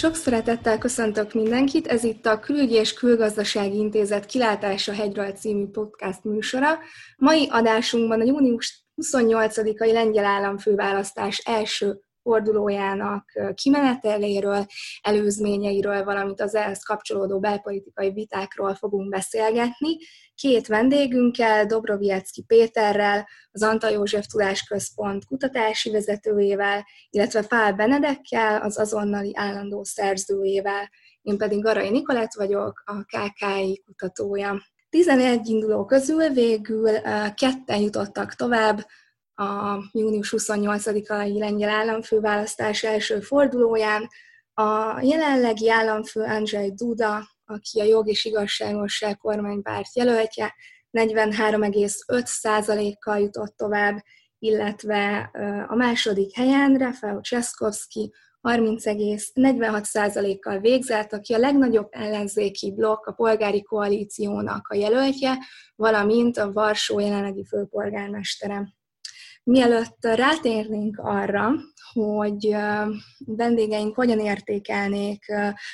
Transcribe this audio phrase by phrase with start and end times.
[0.00, 6.24] Sok szeretettel köszöntök mindenkit, ez itt a Külügyi és Külgazdasági Intézet Kilátása hegyről című podcast
[6.24, 6.78] műsora.
[7.16, 12.00] Mai adásunkban a június 28-ai lengyel államfőválasztás első
[12.30, 13.24] fordulójának
[13.54, 14.66] kimeneteléről,
[15.00, 19.96] előzményeiről, valamint az ehhez kapcsolódó belpolitikai vitákról fogunk beszélgetni.
[20.34, 29.32] Két vendégünkkel, Dobroviecki Péterrel, az Antal József Tudásközpont kutatási vezetőjével, illetve Pál Benedekkel, az azonnali
[29.36, 30.90] állandó szerzőjével.
[31.22, 34.62] Én pedig Garai Nikolett vagyok, a KKI kutatója.
[34.88, 36.90] 11 induló közül végül
[37.34, 38.86] ketten jutottak tovább,
[39.40, 44.08] a június 28-ai lengyel államfőválasztás első fordulóján.
[44.54, 50.54] A jelenlegi államfő Andrzej Duda, aki a jog és igazságosság kormánypárt jelöltje,
[50.98, 53.96] 43,5%-kal jutott tovább,
[54.38, 55.30] illetve
[55.68, 64.68] a második helyen Rafael Cseszkowski 30,46%-kal végzett, aki a legnagyobb ellenzéki blokk, a polgári koalíciónak
[64.68, 65.38] a jelöltje,
[65.76, 68.78] valamint a Varsó jelenlegi főpolgármestere.
[69.42, 71.52] Mielőtt rátérnénk arra,
[71.92, 72.56] hogy
[73.18, 75.24] vendégeink hogyan értékelnék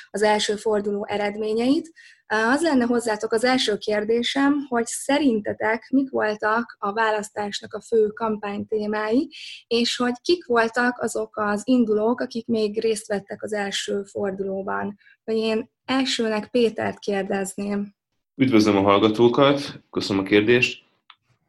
[0.09, 1.91] az első forduló eredményeit,
[2.27, 9.29] az lenne hozzátok az első kérdésem, hogy szerintetek mik voltak a választásnak a fő kampánytémái,
[9.67, 14.97] és hogy kik voltak azok az indulók, akik még részt vettek az első fordulóban.
[15.23, 17.95] Vagy én elsőnek Pétert kérdezném.
[18.35, 20.86] Üdvözlöm a hallgatókat, köszönöm a kérdést.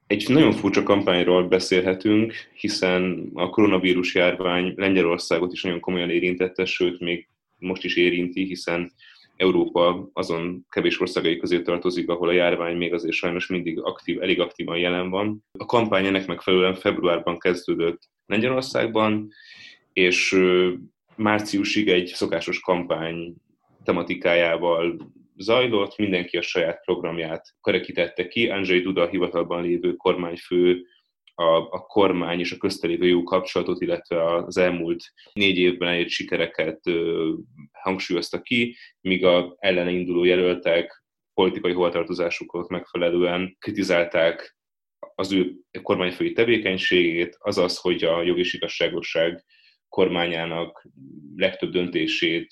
[0.09, 7.01] Egy nagyon furcsa kampányról beszélhetünk, hiszen a koronavírus járvány Lengyelországot is nagyon komolyan érintette, sőt,
[7.01, 7.29] még
[7.59, 8.93] most is érinti, hiszen
[9.37, 14.41] Európa azon kevés országai közé tartozik, ahol a járvány még azért sajnos mindig aktív, elég
[14.41, 15.45] aktívan jelen van.
[15.59, 19.29] A kampány ennek megfelelően februárban kezdődött Lengyelországban,
[19.93, 20.41] és
[21.17, 23.35] márciusig egy szokásos kampány
[23.85, 24.97] tematikájával
[25.39, 28.49] zajlott, mindenki a saját programját kerekítette ki.
[28.49, 30.83] Andrzej Duda a hivatalban lévő kormányfő
[31.35, 36.87] a, a kormány és a köztelévő jó kapcsolatot, illetve az elmúlt négy évben elért sikereket
[36.87, 37.33] ö,
[37.73, 41.05] hangsúlyozta ki, míg a ellene induló jelöltek
[41.35, 44.57] politikai hovatartozásukat megfelelően kritizálták
[45.15, 49.45] az ő kormányfői tevékenységét, azaz, hogy a jogi igazságosság
[49.89, 50.87] kormányának
[51.37, 52.49] legtöbb döntését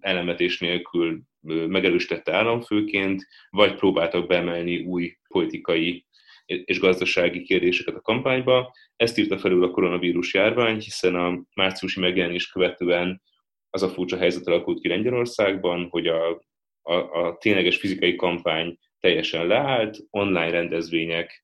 [0.00, 6.06] elemetés nélkül megerősítette államfőként, vagy próbáltak beemelni új politikai
[6.46, 8.74] és gazdasági kérdéseket a kampányba.
[8.96, 13.22] Ezt írta felül a koronavírus járvány, hiszen a márciusi megjelenés követően
[13.70, 16.42] az a furcsa helyzet alakult ki Lengyelországban, hogy a,
[16.82, 21.43] a, a tényleges fizikai kampány teljesen leállt, online rendezvények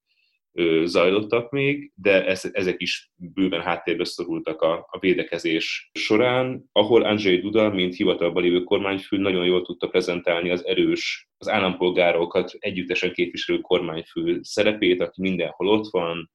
[0.84, 7.70] zajlottak még, de ezek is bőven háttérbe szorultak a, a védekezés során, ahol Andrzej Duda,
[7.70, 14.38] mint hivatalban lévő kormányfő, nagyon jól tudta prezentálni az erős, az állampolgárokat együttesen képviselő kormányfő
[14.42, 16.30] szerepét, aki mindenhol ott van,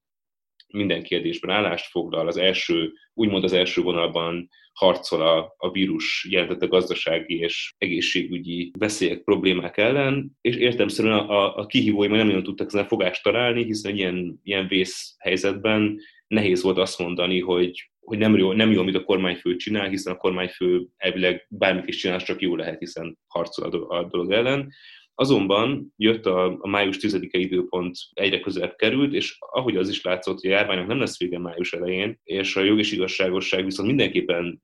[0.75, 6.65] minden kérdésben állást foglal, az első, úgymond az első vonalban harcol a, a vírus jelentette
[6.65, 12.87] gazdasági és egészségügyi veszélyek, problémák ellen, és értemszerűen a, a kihívói nem nagyon tudtak ezen
[12.87, 18.71] fogást találni, hiszen ilyen, ilyen vészhelyzetben nehéz volt azt mondani, hogy, hogy nem jó, nem
[18.71, 22.79] jó, amit a kormányfő csinál, hiszen a kormányfő elvileg bármit is csinál, csak jó lehet,
[22.79, 24.71] hiszen harcol a dolog ellen.
[25.15, 30.39] Azonban jött a, a május 10-e időpont egyre közelebb került, és ahogy az is látszott,
[30.41, 34.59] hogy a járványnak nem lesz vége május elején, és a jog és igazságosság viszont mindenképpen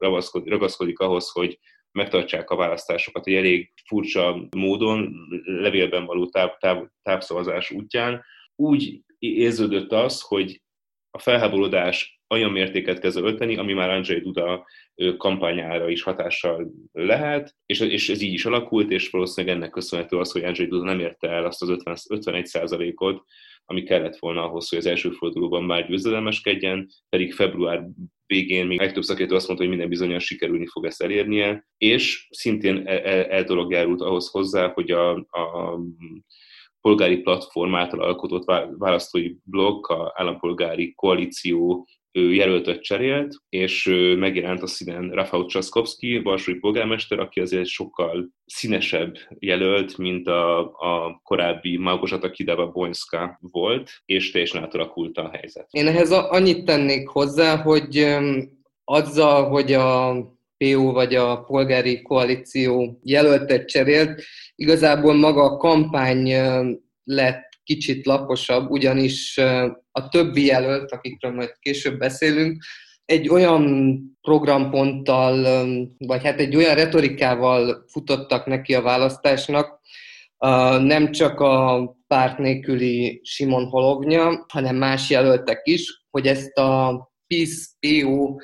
[0.45, 1.59] ragaszkodik, ahhoz, hogy
[1.91, 5.13] megtartsák a választásokat egy elég furcsa módon,
[5.43, 8.23] levélben való táv, táv, távszavazás útján.
[8.55, 10.61] Úgy érződött az, hogy
[11.09, 14.67] a felháborodás olyan mértéket kezd ölteni, ami már Andrzej Duda
[15.17, 20.31] kampányára is hatással lehet, és, és ez így is alakult, és valószínűleg ennek köszönhető az,
[20.31, 22.47] hogy Andrzej Duda nem érte el azt az 50, 51
[22.95, 23.23] ot
[23.65, 27.87] ami kellett volna ahhoz, hogy az első fordulóban már győzedelmeskedjen, pedig február
[28.25, 32.87] végén még legtöbb szakértő azt mondta, hogy minden bizonyan sikerülni fog ezt elérnie, és szintén
[32.87, 35.79] el, el, el dolog ahhoz hozzá, hogy a, a
[36.81, 38.45] polgári platform által alkotott
[38.77, 43.85] választói blokk, a állampolgári koalíció ő jelöltet cserélt, és
[44.17, 51.21] megjelent a színen Rafał Trzaskowski, varsói polgármester, aki azért sokkal színesebb jelölt, mint a, a
[51.23, 55.67] korábbi Małgorzata Kidawa-Bonyska volt, és teljesen átalakult a helyzet.
[55.69, 58.17] Én ehhez annyit tennék hozzá, hogy
[58.83, 60.13] azzal, hogy a
[60.57, 64.23] PO vagy a polgári koalíció jelöltet cserélt,
[64.55, 66.33] igazából maga a kampány
[67.03, 69.37] lett kicsit laposabb, ugyanis
[69.91, 72.63] a többi jelölt, akikről majd később beszélünk,
[73.05, 75.65] egy olyan programponttal,
[75.97, 79.79] vagy hát egy olyan retorikával futottak neki a választásnak,
[80.79, 87.69] nem csak a párt nélküli Simon Holovnya, hanem más jelöltek is, hogy ezt a PIS,
[87.79, 88.35] PO,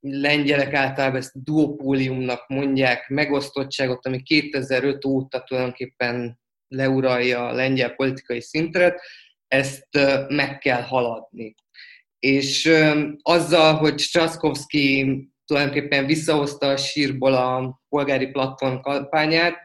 [0.00, 6.39] lengyelek általában ezt duopóliumnak mondják, megosztottságot, ami 2005 óta tulajdonképpen
[6.70, 9.00] leuralja a lengyel politikai szintet,
[9.48, 9.88] ezt
[10.28, 11.54] meg kell haladni.
[12.18, 12.72] És
[13.22, 19.56] azzal, hogy Straszkowski tulajdonképpen visszahozta a sírból a polgári platform kampányát,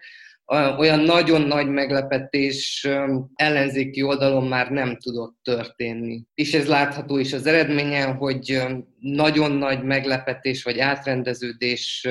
[0.77, 2.87] olyan nagyon nagy meglepetés
[3.35, 6.23] ellenzéki oldalon már nem tudott történni.
[6.33, 8.63] És ez látható is az eredményen, hogy
[8.99, 12.07] nagyon nagy meglepetés vagy átrendeződés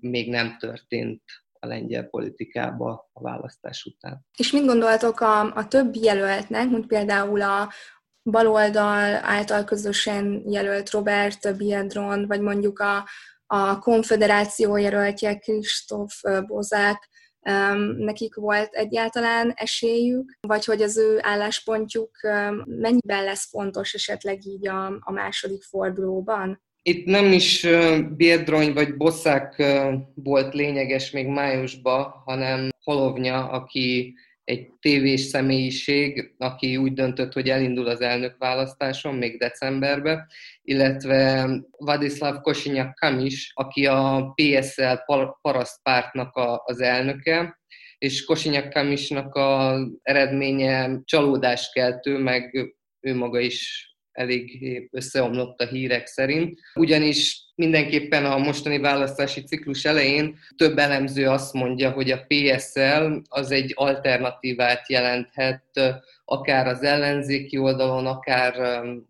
[0.00, 1.22] még nem történt
[1.66, 4.26] a lengyel politikába a választás után.
[4.38, 7.72] És mit gondoltok a, a többi jelöltnek, mint például a
[8.22, 13.08] baloldal által közösen jelölt Robert Biedron, vagy mondjuk a,
[13.46, 17.08] a konfederáció jelöltje Kristóf Bozák,
[17.96, 22.10] nekik volt egyáltalán esélyük, vagy hogy az ő álláspontjuk
[22.64, 26.65] mennyiben lesz fontos esetleg így a, a második fordulóban?
[26.88, 27.66] Itt nem is
[28.16, 29.62] Biedrony vagy Bosszák
[30.14, 37.86] volt lényeges még májusban, hanem Holovnya, aki egy tévés személyiség, aki úgy döntött, hogy elindul
[37.86, 40.26] az elnök választáson még decemberben,
[40.62, 41.48] illetve
[41.78, 44.94] Vadislav Kosinyak Kamis, aki a PSL
[45.40, 46.30] parasztpártnak
[46.64, 47.60] az elnöke,
[47.98, 53.86] és Kosinyak Kamisnak az eredménye csalódáskeltő, meg ő maga is
[54.16, 54.60] elég
[54.90, 56.60] összeomlott a hírek szerint.
[56.74, 63.50] Ugyanis mindenképpen a mostani választási ciklus elején több elemző azt mondja, hogy a PSL az
[63.50, 65.64] egy alternatívát jelenthet
[66.24, 68.60] akár az ellenzéki oldalon, akár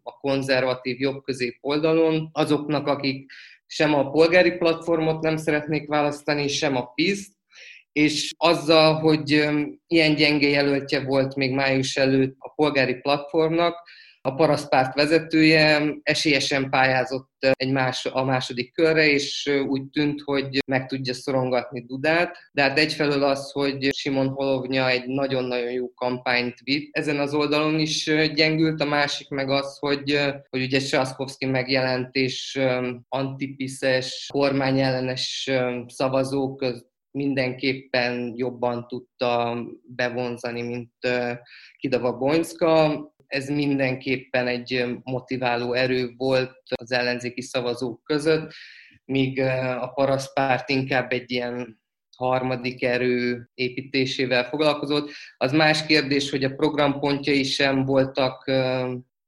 [0.02, 3.32] a konzervatív jobb-közép oldalon, azoknak, akik
[3.66, 7.34] sem a polgári platformot nem szeretnék választani, sem a PIS-t,
[7.92, 9.30] és azzal, hogy
[9.86, 13.88] ilyen gyenge jelöltje volt még május előtt a polgári platformnak,
[14.26, 20.86] a parasztpárt vezetője esélyesen pályázott egy más, a második körre, és úgy tűnt, hogy meg
[20.86, 22.36] tudja szorongatni Dudát.
[22.52, 26.96] De hát egyfelől az, hogy Simon Holovnya egy nagyon-nagyon jó kampányt vitt.
[26.96, 30.20] Ezen az oldalon is gyengült, a másik meg az, hogy,
[30.50, 32.60] hogy ugye Saszkowski megjelent, és
[33.08, 35.50] antipiszes, kormányellenes
[35.86, 36.64] szavazók
[37.10, 40.92] mindenképpen jobban tudta bevonzani, mint
[41.78, 48.52] Kidava Bonyska ez mindenképpen egy motiváló erő volt az ellenzéki szavazók között,
[49.04, 49.40] míg
[49.80, 51.80] a parasztpárt inkább egy ilyen
[52.16, 55.10] harmadik erő építésével foglalkozott.
[55.36, 58.50] Az más kérdés, hogy a programpontjai sem voltak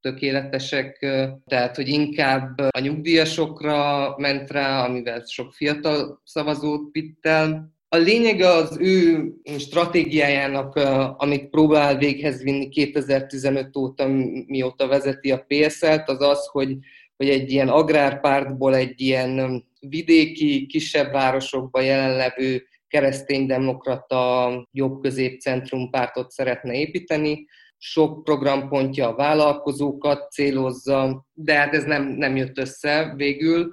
[0.01, 0.99] tökéletesek,
[1.47, 8.41] tehát hogy inkább a nyugdíjasokra ment rá, amivel sok fiatal szavazót vitt el, a lényeg
[8.41, 10.75] az ő stratégiájának,
[11.17, 14.07] amit próbál véghez vinni 2015 óta,
[14.47, 16.77] mióta vezeti a PSL-t, az az, hogy,
[17.17, 27.47] hogy egy ilyen agrárpártból egy ilyen vidéki, kisebb városokban jelenlevő kereszténydemokrata jobb-közép-centrum pártot szeretne építeni.
[27.79, 33.73] Sok programpontja a vállalkozókat célozza, de hát ez nem, nem jött össze végül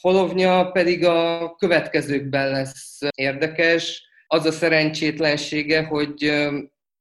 [0.00, 4.06] Holovnya pedig a következőkben lesz érdekes.
[4.26, 6.32] Az a szerencsétlensége, hogy,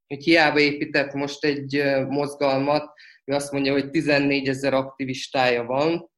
[0.07, 2.93] hogy hiába épített most egy mozgalmat,
[3.25, 6.09] ő azt mondja, hogy 14 ezer aktivistája van,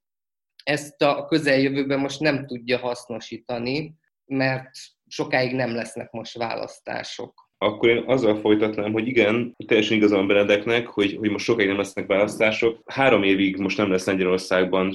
[0.63, 3.93] ezt a közeljövőben most nem tudja hasznosítani,
[4.25, 4.69] mert
[5.07, 7.47] sokáig nem lesznek most választások.
[7.57, 12.05] Akkor én azzal folytatnám, hogy igen, teljesen igazán Benedeknek, hogy, hogy most sokáig nem lesznek
[12.05, 12.81] választások.
[12.85, 14.93] Három évig most nem lesz Lengyelországban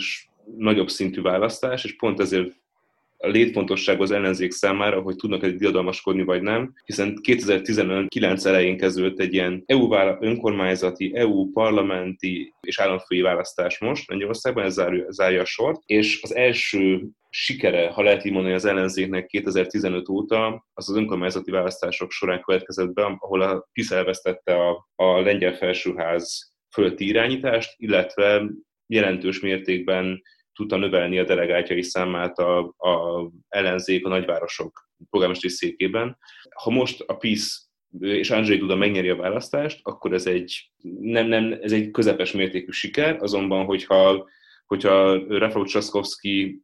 [0.56, 2.62] nagyobb szintű választás, és pont ezért
[3.24, 9.20] a létfontosság az ellenzék számára, hogy tudnak egy diadalmaskodni vagy nem, hiszen 2019 elején kezdődött
[9.20, 15.44] egy ilyen EU önkormányzati, EU parlamenti és államfői választás most Lengyelországban, ez zárja, zárja a
[15.44, 20.96] sort, és az első sikere, ha lehet így mondani, az ellenzéknek 2015 óta, az az
[20.96, 27.74] önkormányzati választások során következett be, ahol a PISZ elvesztette a, a lengyel felsőház fölötti irányítást,
[27.76, 28.50] illetve
[28.86, 30.22] jelentős mértékben
[30.54, 36.18] tudta növelni a delegátjai számát a, a ellenzék a nagyvárosok polgármesteri székében.
[36.62, 37.68] Ha most a PISZ
[38.00, 40.70] és Andrzej Duda megnyeri a választást, akkor ez egy,
[41.00, 44.28] nem, nem, ez egy közepes mértékű siker, azonban, hogyha,
[44.66, 46.62] hogyha Rafał Trzaskowski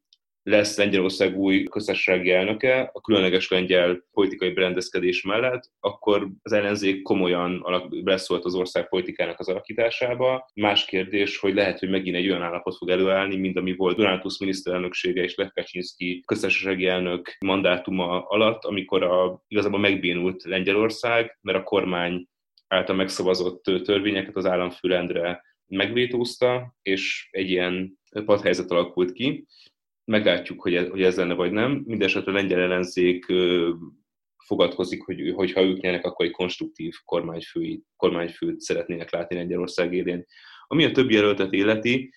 [0.51, 7.65] lesz Lengyelország új köztársasági elnöke a különleges lengyel politikai berendezkedés mellett, akkor az ellenzék komolyan
[8.05, 10.51] beszólt az ország politikának az alakításába.
[10.55, 14.39] Más kérdés, hogy lehet, hogy megint egy olyan állapot fog előállni, mint ami volt Donátus
[14.39, 21.63] miniszterelnöksége és Lech Kaczynszki köztársasági elnök mandátuma alatt, amikor a, igazából megbénult Lengyelország, mert a
[21.63, 22.29] kormány
[22.69, 29.47] által megszavazott törvényeket az államfőrendre megvétózta, és egy ilyen padhelyzet alakult ki.
[30.11, 31.83] Meglátjuk, hogy ez, hogy ez lenne vagy nem.
[31.87, 33.27] Mindenesetre a lengyel ellenzék
[34.47, 40.25] fogadkozik, hogy hogyha ők nyernek, akkor egy konstruktív kormányfői, kormányfőt szeretnének látni Lengyelország élén.
[40.67, 42.13] Ami a többi jelöltet életi,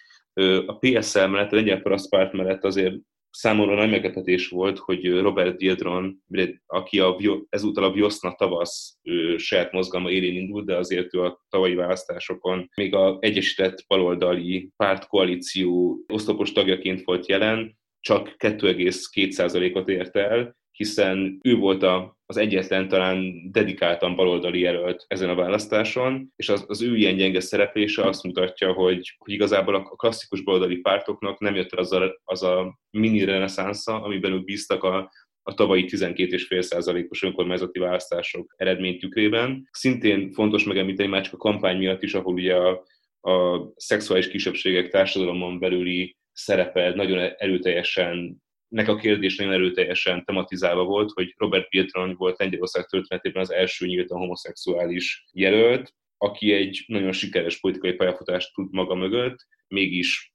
[0.65, 2.95] a PSL mellett, a lengyel parasztpárt mellett azért
[3.29, 6.23] számomra nagy meglepetés volt, hogy Robert Diedron,
[6.65, 7.17] aki a,
[7.49, 8.97] ezúttal a Vioszna tavasz
[9.37, 15.99] saját mozgalma élén indult, de azért ő a tavalyi választásokon még a Egyesített Baloldali pártkoalíció
[16.07, 23.49] oszlopos tagjaként volt jelen, csak 2,2%-ot ért el, hiszen ő volt a, az egyetlen talán
[23.51, 28.73] dedikáltan baloldali jelölt ezen a választáson, és az, az ő ilyen gyenge szereplése azt mutatja,
[28.73, 33.23] hogy, hogy igazából a klasszikus baloldali pártoknak nem jött el az a, az a mini
[33.23, 35.11] reneszánsza, amiben ők bíztak a,
[35.43, 39.67] a tavalyi 12,5%-os önkormányzati választások eredmény tükrében.
[39.71, 42.83] Szintén fontos megemlíteni már csak a kampány miatt is, ahol ugye a,
[43.29, 48.41] a szexuális kisebbségek társadalomon belüli szerepe nagyon erőteljesen
[48.73, 53.85] nek a kérdés nagyon erőteljesen tematizálva volt, hogy Robert Pietron volt Lengyelország történetében az első
[53.85, 60.33] nyíltan homoszexuális jelölt, aki egy nagyon sikeres politikai pályafutást tud maga mögött, mégis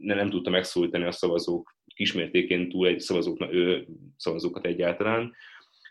[0.00, 5.34] nem tudta megszólítani a szavazók kismértékén túl egy szavazók, ő, szavazókat egyáltalán.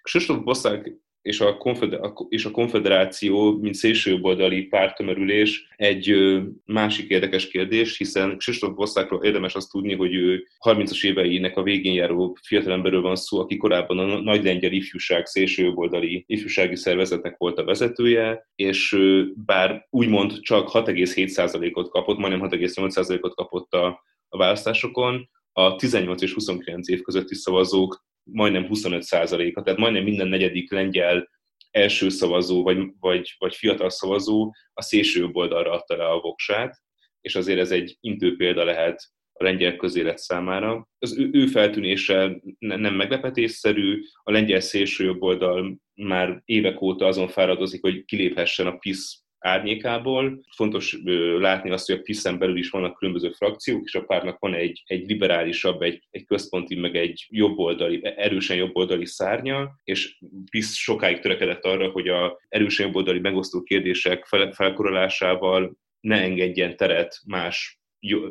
[0.02, 6.16] Kristóf Bosszák és a, konfeder- és a konfederáció, mint szélsőjobboldali pártömerülés egy
[6.66, 11.94] másik érdekes kérdés, hiszen Kristóf Bosszákról érdemes azt tudni, hogy ő 30-as éveinek a végén
[11.94, 17.66] járó fiatalemberről van szó, aki korábban a Nagy Lengyel Ifjúság szélsőjobboldali ifjúsági szervezetnek volt a
[17.66, 18.98] vezetője, és
[19.36, 26.90] bár úgymond csak 6,7%-ot kapott, majdnem 6,8%-ot kapott a, a választásokon, a 18 és 29
[26.90, 31.30] év közötti szavazók majdnem 25%-a, tehát majdnem minden negyedik lengyel
[31.72, 36.78] első szavazó, vagy, vagy, vagy fiatal szavazó a szélső oldalra adta le a voksát,
[37.22, 39.02] és azért ez egy intő példa lehet
[39.34, 40.88] a lengyel közélet számára.
[41.00, 47.82] Az ő, ő feltűnése nem meglepetésszerű, a lengyel szélső oldal már évek óta azon fáradozik,
[47.82, 50.42] hogy kiléphessen a PISZ árnyékából.
[50.56, 50.98] Fontos
[51.40, 54.84] látni azt, hogy a PISZ-en belül is vannak különböző frakciók, és a pártnak van egy,
[54.86, 60.18] egy liberálisabb, egy, egy központi, meg egy jobboldali, erősen jobboldali szárnya, és
[60.52, 67.20] PISZ sokáig törekedett arra, hogy a erősen jobboldali megosztó kérdések fel, felkorolásával ne engedjen teret
[67.28, 67.80] más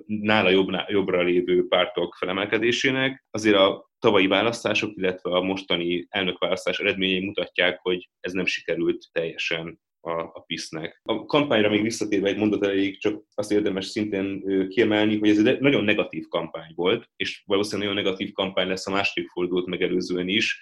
[0.07, 3.25] nála jobb, jobbra lévő pártok felemelkedésének.
[3.31, 9.81] Azért a tavalyi választások, illetve a mostani elnökválasztás eredményei mutatják, hogy ez nem sikerült teljesen
[10.01, 11.01] a, a PISZ-nek.
[11.05, 15.61] A kampányra még visszatérve egy mondat elég, csak azt érdemes szintén kiemelni, hogy ez egy
[15.61, 20.61] nagyon negatív kampány volt, és valószínűleg nagyon negatív kampány lesz a második fordulót megelőzően is,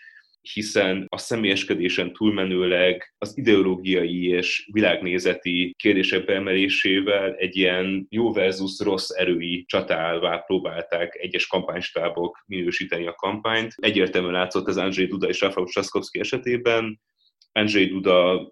[0.53, 9.11] hiszen a személyeskedésen túlmenőleg az ideológiai és világnézeti kérdések beemelésével egy ilyen jó versus rossz
[9.11, 13.75] erői csatává próbálták egyes kampánystábok minősíteni a kampányt.
[13.77, 17.01] Egyértelműen látszott az Andrzej Duda és Rafał Trzaskowski esetében.
[17.53, 18.51] Andrzej Duda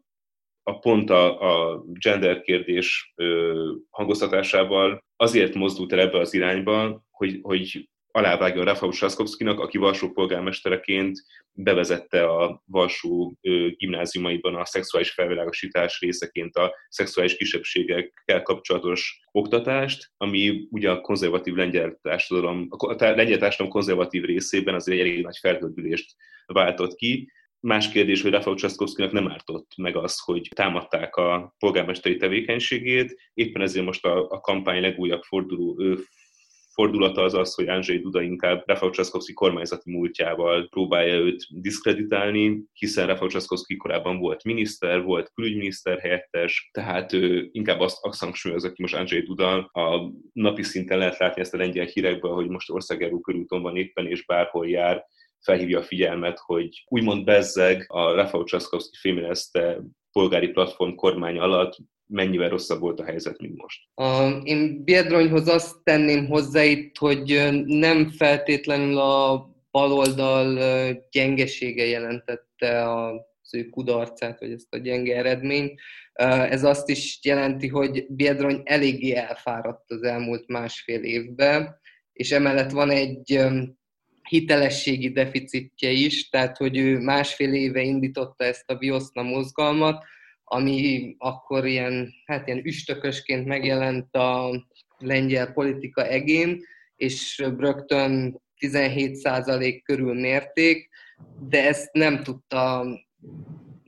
[0.66, 1.40] a pont a,
[1.72, 8.90] a gender kérdés ö, hangoztatásával azért mozdult el ebbe az irányba, hogy, hogy alávágja Rafał
[8.90, 11.18] Saszkowskinak, aki Varsó polgármestereként
[11.52, 13.32] bevezette a Varsó
[13.76, 21.98] gimnáziumaiban a szexuális felvilágosítás részeként a szexuális kisebbségekkel kapcsolatos oktatást, ami ugye a konzervatív lengyel
[22.02, 26.14] társadalom, a lengyel társadalom konzervatív részében azért egy elég nagy felhődülést
[26.46, 27.32] váltott ki,
[27.66, 33.20] Más kérdés, hogy Rafał Csaszkowskinak nem ártott meg az, hogy támadták a polgármesteri tevékenységét.
[33.34, 35.98] Éppen ezért most a, a kampány legújabb forduló, ő,
[36.72, 43.06] fordulata az az, hogy Andrzej Duda inkább Rafał Csaszkowski kormányzati múltjával próbálja őt diszkreditálni, hiszen
[43.06, 48.82] Rafał Csaszkowski korábban volt miniszter, volt külügyminiszter helyettes, tehát ő inkább azt, azt hangsúlyozza ki
[48.82, 49.64] most Andrzej Duda.
[49.64, 54.06] A napi szinten lehet látni ezt a lengyel hírekben, hogy most országjáró körúton van éppen,
[54.06, 55.04] és bárhol jár,
[55.44, 59.80] felhívja a figyelmet, hogy úgymond bezzeg a Rafał Trzaskowski fémjelezte
[60.12, 63.80] polgári platform kormány alatt mennyivel rosszabb volt a helyzet, mint most.
[63.94, 70.58] A, én Biedronyhoz azt tenném hozzá itt, hogy nem feltétlenül a baloldal
[71.10, 75.80] gyengesége jelentette az ő kudarcát, vagy ezt a gyenge eredményt.
[76.50, 81.80] Ez azt is jelenti, hogy Biedrony eléggé elfáradt az elmúlt másfél évben,
[82.12, 83.40] és emellett van egy
[84.28, 90.04] hitelességi deficitje is, tehát hogy ő másfél éve indította ezt a Vioszna mozgalmat,
[90.44, 94.64] ami akkor ilyen, hát ilyen üstökösként megjelent a
[94.98, 96.62] lengyel politika egén,
[96.96, 100.88] és rögtön 17% körül mérték,
[101.48, 102.86] de ezt nem tudta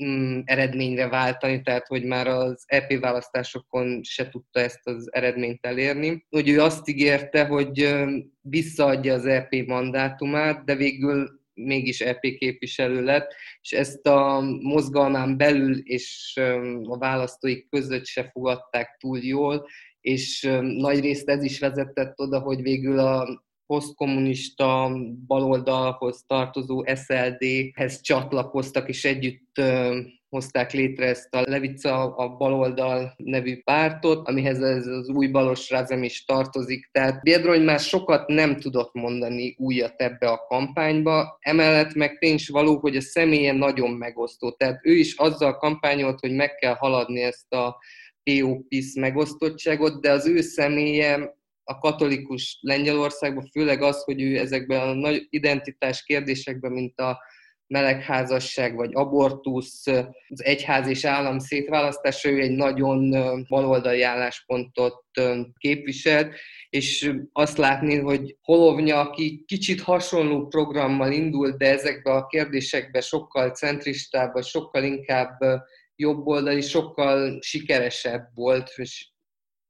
[0.04, 6.26] mm, eredményre váltani, tehát hogy már az EP választásokon se tudta ezt az eredményt elérni.
[6.28, 7.94] Hogy ő azt ígérte, hogy
[8.40, 15.78] visszaadja az EP mandátumát, de végül mégis EP képviselő lett, és ezt a mozgalmán belül
[15.78, 16.40] és
[16.82, 19.66] a választóik között se fogadták túl jól,
[20.00, 24.90] és nagy részt ez is vezetett oda, hogy végül a posztkommunista
[25.26, 29.60] baloldalhoz tartozó SLD-hez csatlakoztak, és együtt
[30.28, 36.02] hozták létre ezt a Levica a baloldal nevű pártot, amihez ez az új balos razem
[36.02, 36.88] is tartozik.
[36.92, 42.78] Tehát Biedrony már sokat nem tudott mondani újat ebbe a kampányba, emellett meg tény való,
[42.78, 44.50] hogy a személye nagyon megosztó.
[44.50, 47.76] Tehát ő is azzal kampányolt, hogy meg kell haladni ezt a
[48.22, 51.35] PO-PISZ megosztottságot, de az ő személye
[51.68, 57.18] a katolikus Lengyelországban, főleg az, hogy ő ezekben a nagy identitás kérdésekben, mint a
[57.66, 59.86] melegházasság vagy abortusz,
[60.28, 63.14] az egyház és állam szétválasztása, ő egy nagyon
[63.48, 65.04] baloldali álláspontot
[65.58, 66.34] képviselt,
[66.68, 73.50] és azt látni, hogy Holovnya, aki kicsit hasonló programmal indult, de ezekbe a kérdésekbe sokkal
[73.50, 75.38] centristább, vagy sokkal inkább
[75.96, 79.08] jobboldali, sokkal sikeresebb volt, és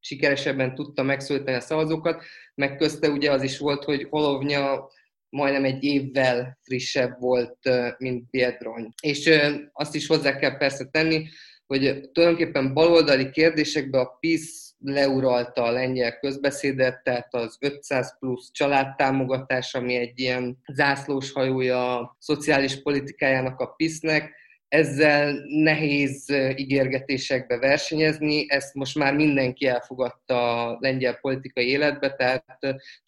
[0.07, 4.89] sikeresebben tudta megszólítani a szavazókat, meg közte ugye az is volt, hogy Holovnya
[5.29, 7.59] majdnem egy évvel frissebb volt,
[7.99, 8.89] mint Piedrony.
[9.03, 9.31] És
[9.73, 11.29] azt is hozzá kell persze tenni,
[11.67, 19.75] hogy tulajdonképpen baloldali kérdésekben a PISZ leuralta a lengyel közbeszédet, tehát az 500 plusz családtámogatás,
[19.75, 24.35] ami egy ilyen zászlós hajója a szociális politikájának a PISZ-nek,
[24.69, 32.59] ezzel nehéz ígérgetésekbe versenyezni, ezt most már mindenki elfogadta a lengyel politikai életbe, tehát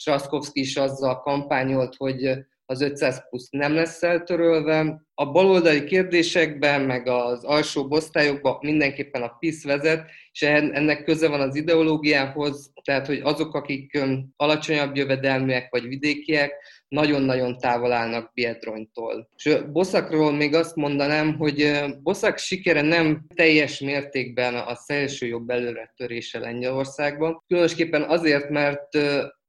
[0.04, 5.02] Traszkowski is azzal kampányolt, hogy az 500 plusz nem lesz eltörölve.
[5.14, 11.40] A baloldali kérdésekben, meg az alsó osztályokban mindenképpen a PISZ vezet, és ennek köze van
[11.40, 13.98] az ideológiához, tehát hogy azok, akik
[14.36, 16.52] alacsonyabb jövedelműek vagy vidékiek,
[16.88, 19.28] nagyon-nagyon távol állnak Biedronytól.
[19.36, 26.38] És Boszakról még azt mondanám, hogy Boszak sikere nem teljes mértékben a szélső jobb előretörése
[26.38, 28.88] Lengyelországban, különösképpen azért, mert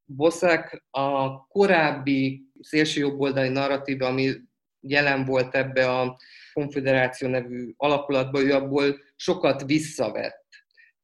[0.05, 4.31] Boszak a korábbi szélső jobboldali narratíva, ami
[4.81, 6.17] jelen volt ebbe a
[6.53, 10.45] konfederáció nevű alakulatba, ő abból sokat visszavett.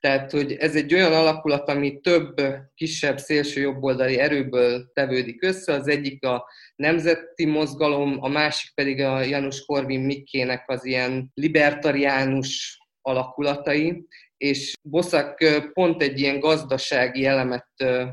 [0.05, 2.41] Tehát, hogy ez egy olyan alakulat, ami több
[2.73, 5.73] kisebb szélső jobboldali erőből tevődik össze.
[5.73, 12.79] Az egyik a nemzeti mozgalom, a másik pedig a Janus Korvin Mikkének az ilyen libertariánus
[13.01, 17.67] alakulatai, és Boszak pont egy ilyen gazdasági elemet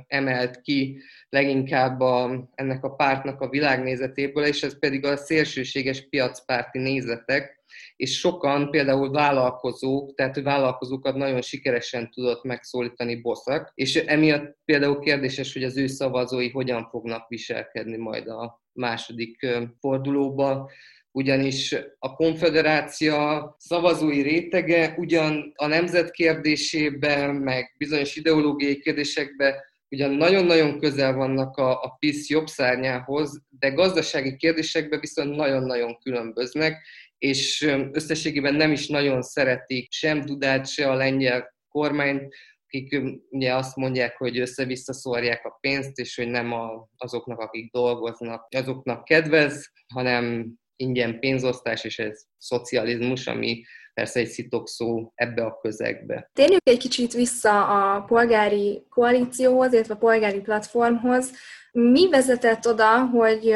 [0.06, 6.78] emelt ki leginkább a, ennek a pártnak a világnézetéből, és ez pedig a szélsőséges piacpárti
[6.78, 7.61] nézetek,
[7.96, 15.52] és sokan, például vállalkozók, tehát vállalkozókat nagyon sikeresen tudott megszólítani Boszak, és emiatt például kérdéses,
[15.52, 19.46] hogy az ő szavazói hogyan fognak viselkedni majd a második
[19.80, 20.70] fordulóba,
[21.10, 29.54] ugyanis a konfederácia szavazói rétege ugyan a nemzet kérdésében, meg bizonyos ideológiai kérdésekben
[29.88, 36.86] ugyan nagyon-nagyon közel vannak a, a PISZ jobb szárnyához, de gazdasági kérdésekben viszont nagyon-nagyon különböznek,
[37.22, 43.76] és összességében nem is nagyon szeretik sem Dudát, se a lengyel kormányt, akik ugye azt
[43.76, 49.72] mondják, hogy össze-vissza szórják a pénzt, és hogy nem a, azoknak, akik dolgoznak, azoknak kedvez,
[49.94, 53.62] hanem ingyen pénzosztás, és ez szocializmus, ami
[53.94, 56.30] persze egy szitok szó ebbe a közegbe.
[56.32, 61.32] Térjünk egy kicsit vissza a polgári koalícióhoz, illetve a polgári platformhoz.
[61.72, 63.54] Mi vezetett oda, hogy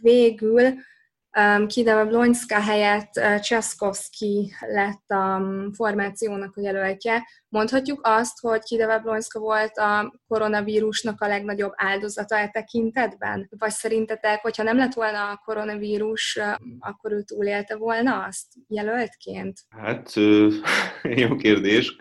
[0.00, 0.74] végül
[1.66, 7.26] Kideva Blonska helyett Csaszkowski lett a formációnak a jelöltje.
[7.48, 13.48] Mondhatjuk azt, hogy Kideva Blonska volt a koronavírusnak a legnagyobb áldozata e tekintetben?
[13.58, 16.38] Vagy szerintetek, hogyha nem lett volna a koronavírus,
[16.78, 19.60] akkor ő túlélte volna azt jelöltként?
[19.68, 20.12] Hát,
[21.22, 21.96] jó kérdés.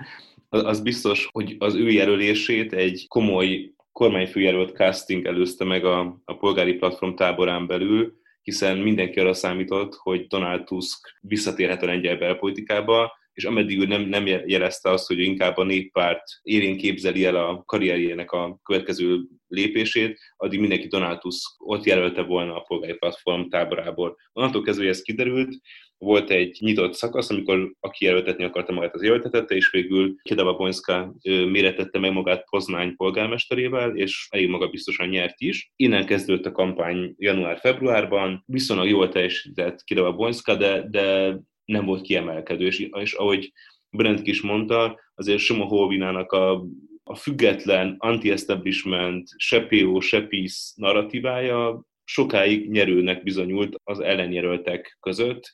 [0.49, 6.73] Az biztos, hogy az ő jelölését egy komoly kormányfőjelölt casting előzte meg a, a polgári
[6.73, 8.18] platform táborán belül,
[8.49, 14.01] hiszen mindenki arra számított, hogy Donald Tusk visszatérhet a lengyel belpolitikába, és ameddig ő nem,
[14.01, 20.19] nem jelezte azt, hogy inkább a néppárt érén képzeli el a karrierjének a következő lépését,
[20.37, 24.17] addig mindenki Donald Tusk ott jelölte volna a polgári platform táborából.
[24.33, 25.55] Onnantól kezdve, hogy ez kiderült,
[25.99, 31.15] volt egy nyitott szakasz, amikor aki jelöltetni akarta magát, az jelöltetette, és végül Kedava Bonska
[31.23, 35.71] méretette meg magát Poznány polgármesterével, és elég magabiztosan nyert is.
[35.75, 42.65] Innen kezdődött a kampány január-februárban, viszonylag jól teljesített Kedava Bonska, de, de nem volt kiemelkedő,
[42.65, 43.51] és, és ahogy
[43.89, 46.65] Brent is mondta, azért Simo Holvinának a,
[47.03, 50.27] a független anti-establishment, se PO, se
[50.75, 55.51] narratívája sokáig nyerőnek bizonyult az ellenjelöltek között,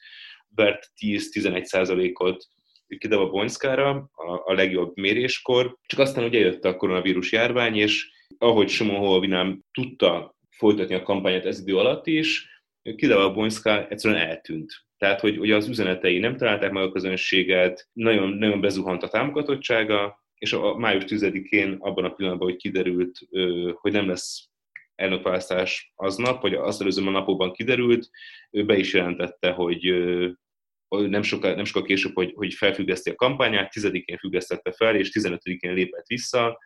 [0.56, 2.48] vert 10-11 százalékot
[2.98, 8.70] Kidava Bonyszkára a, a legjobb méréskor, csak aztán ugye jött a koronavírus járvány, és ahogy
[8.70, 12.54] Simon Holvinám tudta folytatni a kampányát ez idő alatt is,
[12.96, 14.86] Kidava Bonyszka egyszerűen eltűnt.
[14.98, 20.24] Tehát, hogy ugye az üzenetei nem találták meg a közönséget, nagyon, nagyon bezuhant a támogatottsága,
[20.38, 23.20] és a május 10-én abban a pillanatban, hogy kiderült,
[23.74, 24.50] hogy nem lesz
[24.96, 28.10] elnökválasztás aznap, vagy azt előző napokban kiderült,
[28.52, 29.86] ő be is jelentette, hogy
[30.88, 35.74] nem sokkal, nem sokkal később, hogy, hogy felfüggeszti a kampányát, 10-én függesztette fel, és 15-én
[35.74, 36.60] lépett vissza.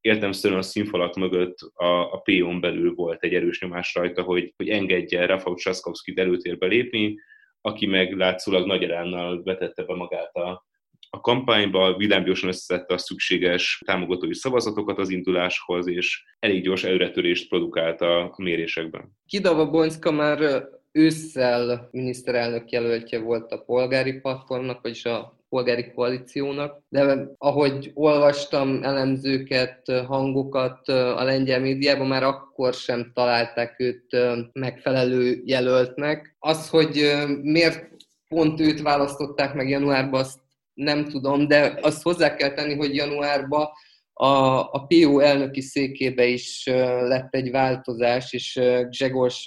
[0.00, 4.68] Értemszerűen a színfalak mögött a, a PO-n belül volt egy erős nyomás rajta, hogy, hogy
[4.68, 7.18] engedje Rafał Trzaskowskit előtérbe lépni,
[7.60, 10.66] aki meg látszólag nagy eránnal vetette be magát a,
[11.10, 18.00] a kampányba, villámgyorsan összeszedte a szükséges támogatói szavazatokat az induláshoz, és elég gyors előretörést produkált
[18.00, 19.16] a mérésekben.
[19.26, 20.64] Kidava Bonszka már
[20.96, 29.92] ősszel miniszterelnök jelöltje volt a polgári platformnak, vagyis a polgári koalíciónak, de ahogy olvastam elemzőket,
[30.06, 34.16] hangokat a lengyel médiában, már akkor sem találták őt
[34.52, 36.36] megfelelő jelöltnek.
[36.38, 37.88] Az, hogy miért
[38.28, 40.38] pont őt választották meg januárban, azt
[40.74, 43.68] nem tudom, de azt hozzá kell tenni, hogy januárban
[44.14, 46.66] a, a PO elnöki székébe is
[47.00, 49.44] lett egy változás, és Gzsegos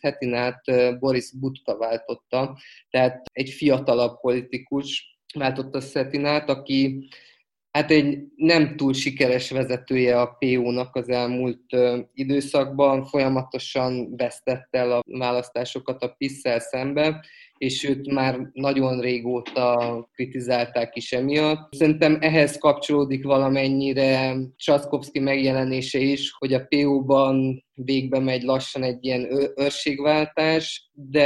[0.00, 0.62] Hetinát
[0.98, 2.58] Boris Budka váltotta,
[2.90, 7.08] tehát egy fiatalabb politikus váltotta Szetinát, aki
[7.70, 11.76] hát egy nem túl sikeres vezetője a PO-nak az elmúlt
[12.14, 16.60] időszakban, folyamatosan vesztette el a választásokat a PISZ-szel
[17.60, 21.74] és őt már nagyon régóta kritizálták is emiatt.
[21.74, 29.52] Szerintem ehhez kapcsolódik valamennyire Csaszkowski megjelenése is, hogy a PO-ban végbe megy lassan egy ilyen
[29.56, 31.24] őrségváltás, de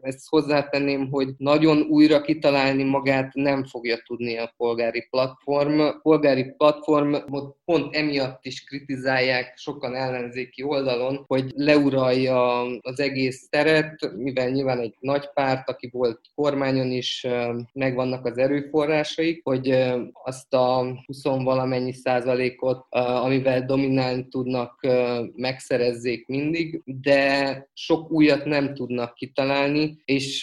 [0.00, 5.78] ezt hozzátenném, hogy nagyon újra kitalálni magát nem fogja tudni a polgári platform.
[5.80, 14.12] A polgári platformot pont emiatt is kritizálják sokan ellenzéki oldalon, hogy leuralja az egész teret,
[14.16, 17.26] mivel nyilván egy nagy párt, aki volt kormányon is,
[17.72, 19.70] megvannak az erőforrásaik, hogy
[20.12, 24.86] azt a 20 valamennyi százalékot, amivel dominálni tudnak
[25.36, 30.38] megszerezni, szerezzék mindig, de sok újat nem tudnak kitalálni, és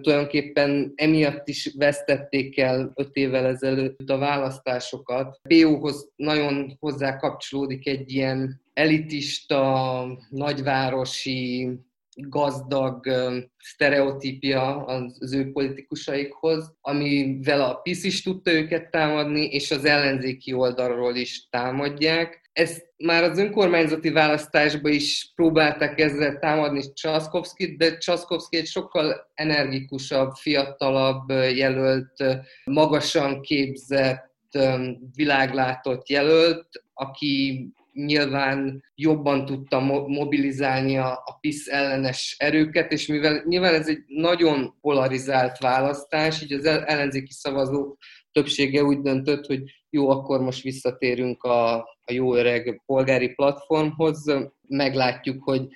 [0.00, 5.40] tulajdonképpen emiatt is vesztették el öt évvel ezelőtt a választásokat.
[5.42, 11.68] PO-hoz nagyon hozzá kapcsolódik egy ilyen elitista, nagyvárosi
[12.20, 13.06] gazdag
[13.58, 21.14] sztereotípia az ő politikusaikhoz, amivel a PISZ is tudta őket támadni, és az ellenzéki oldalról
[21.14, 22.47] is támadják.
[22.58, 30.32] Ezt már az önkormányzati választásban is próbálták ezzel támadni Csaszkowskit, de Csaszkowski egy sokkal energikusabb,
[30.34, 32.24] fiatalabb jelölt,
[32.64, 34.58] magasan képzett,
[35.14, 43.74] világlátott jelölt, aki nyilván jobban tudta mobilizálni a, a PISZ ellenes erőket, és mivel nyilván
[43.74, 47.98] ez egy nagyon polarizált választás, így az ellenzéki szavazók
[48.32, 54.24] többsége úgy döntött, hogy jó, akkor most visszatérünk a, a jó öreg polgári platformhoz,
[54.68, 55.68] meglátjuk, hogy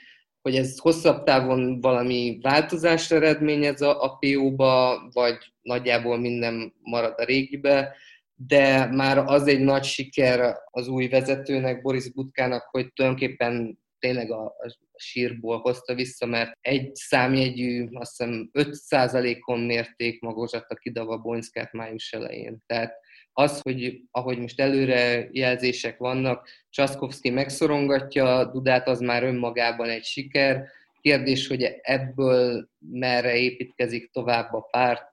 [0.42, 7.24] hogy ez hosszabb távon valami változást eredményez a, a PO-ba, vagy nagyjából minden marad a
[7.24, 7.96] régibe,
[8.34, 14.44] de már az egy nagy siker az új vezetőnek, Boris Butkának, hogy tulajdonképpen tényleg a,
[14.44, 21.72] a sírból hozta vissza, mert egy számjegyű, azt hiszem 5%-on mérték Magozsat a Kidava Bonyszkát
[21.72, 22.58] május elején.
[22.66, 22.94] Tehát
[23.32, 30.64] az, hogy ahogy most előre jelzések vannak, Csaszkowski megszorongatja Dudát, az már önmagában egy siker,
[31.02, 35.10] Kérdés, hogy ebből merre építkezik tovább a párt,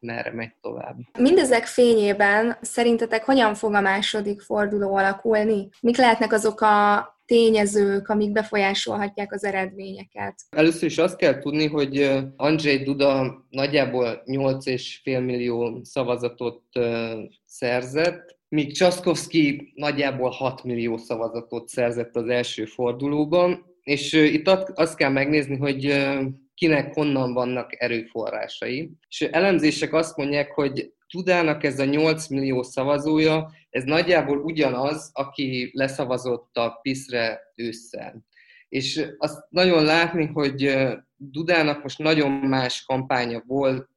[0.00, 0.96] merre megy tovább.
[1.18, 5.68] Mindezek fényében szerintetek hogyan fog a második forduló alakulni?
[5.80, 10.34] Mik lehetnek azok a tényezők, amik befolyásolhatják az eredményeket?
[10.50, 16.62] Először is azt kell tudni, hogy Andrzej Duda nagyjából 8,5 millió szavazatot
[17.44, 25.10] szerzett, míg Csaszkowski nagyjából 6 millió szavazatot szerzett az első fordulóban, és itt azt kell
[25.10, 26.06] megnézni, hogy
[26.54, 28.90] kinek honnan vannak erőforrásai.
[29.08, 35.70] És elemzések azt mondják, hogy Tudának ez a 8 millió szavazója, ez nagyjából ugyanaz, aki
[35.72, 38.24] leszavazott a PISZ-re ősszel.
[38.68, 43.88] És azt nagyon látni, hogy Dudának most nagyon más kampánya volt,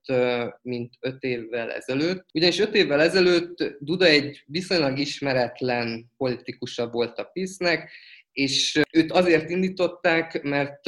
[0.62, 2.26] mint öt évvel ezelőtt.
[2.34, 7.91] Ugyanis öt évvel ezelőtt Duda egy viszonylag ismeretlen politikusa volt a PISZ-nek,
[8.32, 10.88] és őt azért indították, mert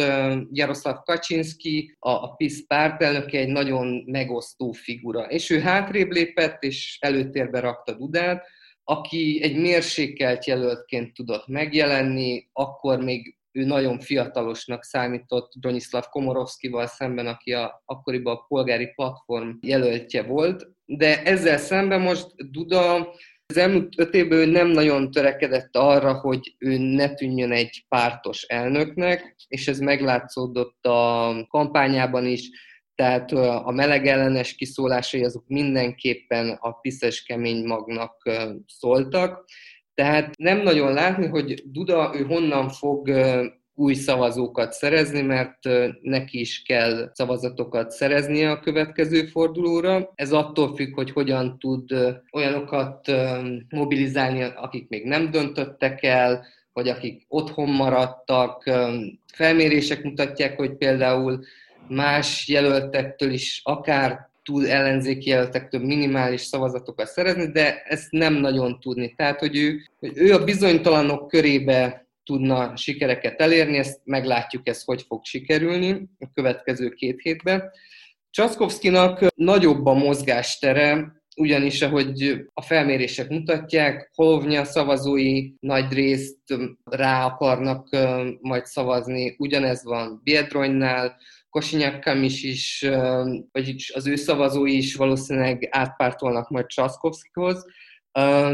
[0.51, 5.21] Jaroszláv Kaczynski, a PISZ pártelnöke egy nagyon megosztó figura.
[5.21, 8.47] És ő hátrébb lépett, és előtérbe rakta Dudát,
[8.83, 17.27] aki egy mérsékelt jelöltként tudott megjelenni, akkor még ő nagyon fiatalosnak számított Bronislav Komorovszkival szemben,
[17.27, 20.67] aki a, akkoriban a polgári platform jelöltje volt.
[20.85, 23.13] De ezzel szemben most Duda
[23.51, 28.41] az elmúlt öt évben ő nem nagyon törekedett arra, hogy ő ne tűnjön egy pártos
[28.41, 32.49] elnöknek, és ez meglátszódott a kampányában is,
[32.95, 38.29] tehát a meleg ellenes kiszólásai azok mindenképpen a piszes kemény magnak
[38.67, 39.45] szóltak.
[39.93, 43.09] Tehát nem nagyon látni, hogy Duda ő honnan fog
[43.75, 45.57] új szavazókat szerezni, mert
[46.01, 50.11] neki is kell szavazatokat szereznie a következő fordulóra.
[50.15, 51.91] Ez attól függ, hogy hogyan tud
[52.31, 53.11] olyanokat
[53.69, 58.69] mobilizálni, akik még nem döntöttek el, vagy akik otthon maradtak.
[59.33, 61.43] Felmérések mutatják, hogy például
[61.87, 69.13] más jelöltektől is akár tud ellenzéki jelöltektől minimális szavazatokat szerezni, de ezt nem nagyon tudni.
[69.15, 75.01] Tehát, hogy ő, hogy ő a bizonytalanok körébe tudna sikereket elérni, ezt meglátjuk, ez hogy
[75.01, 77.71] fog sikerülni a következő két hétben.
[78.29, 86.37] Csaszkowskinak nagyobb a mozgástere, ugyanis, ahogy a felmérések mutatják, Holovnya szavazói nagy részt
[86.83, 87.89] rá akarnak
[88.41, 89.35] majd szavazni.
[89.37, 91.17] Ugyanez van Biedronynál,
[91.49, 92.85] Kosinyak is, is,
[93.51, 97.65] vagyis az ő szavazói is valószínűleg átpártolnak majd Csaszkowskihoz,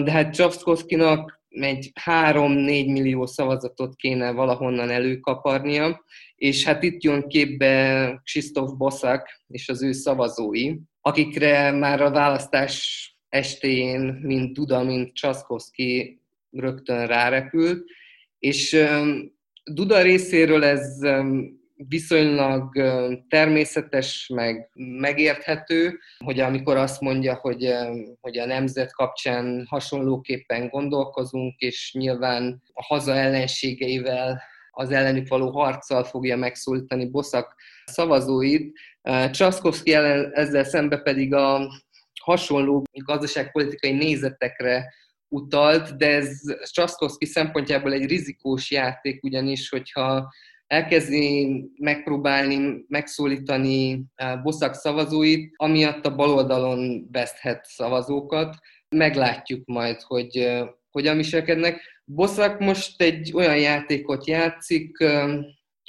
[0.04, 6.04] de hát Csaszkowskinak egy 3-4 millió szavazatot kéne valahonnan előkaparnia,
[6.36, 13.06] és hát itt jön képbe Krzysztof Boszak és az ő szavazói, akikre már a választás
[13.30, 17.86] estéjén, mint Duda, mint Csaszkowski rögtön rárepült,
[18.40, 18.86] és
[19.64, 21.00] Duda részéről ez
[21.88, 22.78] viszonylag
[23.30, 27.74] természetes, meg megérthető, hogy amikor azt mondja, hogy,
[28.22, 36.04] hogy a nemzet kapcsán hasonlóképpen gondolkozunk, és nyilván a haza ellenségeivel, az ellenük való harccal
[36.04, 38.80] fogja megszólítani Boszak szavazóit.
[39.32, 41.68] Csaszkowski ellen, ezzel szembe pedig a
[42.22, 44.94] hasonló gazdaságpolitikai nézetekre
[45.28, 46.40] utalt, de ez
[46.72, 50.34] Csaszkowski szempontjából egy rizikós játék, ugyanis, hogyha
[50.68, 58.56] elkezdi megpróbálni megszólítani eh, boszak szavazóit, amiatt a baloldalon veszthet szavazókat.
[58.96, 61.82] Meglátjuk majd, hogy eh, hogyan viselkednek.
[62.06, 65.38] Boszak most egy olyan játékot játszik, eh,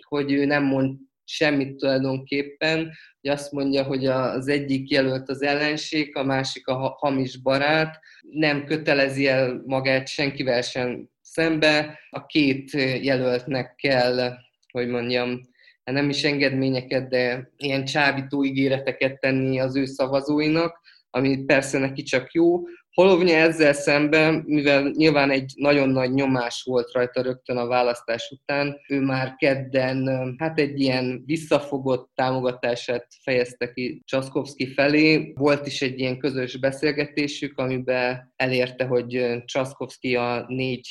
[0.08, 2.78] hogy ő nem mond semmit tulajdonképpen,
[3.20, 8.64] hogy azt mondja, hogy az egyik jelölt az ellenség, a másik a hamis barát, nem
[8.64, 14.38] kötelezi el magát senkivel sem szembe, a két jelöltnek kell
[14.72, 15.40] hogy mondjam,
[15.84, 22.02] hát nem is engedményeket, de ilyen csábító ígéreteket tenni az ő szavazóinak, ami persze neki
[22.02, 22.60] csak jó.
[22.90, 28.80] Holovnya ezzel szemben, mivel nyilván egy nagyon nagy nyomás volt rajta rögtön a választás után,
[28.88, 35.32] ő már kedden hát egy ilyen visszafogott támogatását fejezte ki Csaszkowski felé.
[35.34, 40.88] Volt is egy ilyen közös beszélgetésük, amiben elérte, hogy Csaszkowski a négy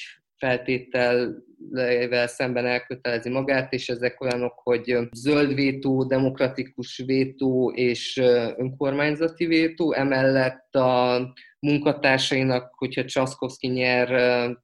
[1.74, 8.18] feltételvel szemben elkötelezi magát, és ezek olyanok, hogy zöld vétó, demokratikus vétó és
[8.58, 11.20] önkormányzati vétó, emellett a
[11.60, 14.08] munkatársainak, hogyha Csaszkowski nyer,